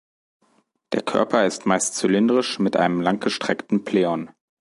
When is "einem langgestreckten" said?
2.75-3.83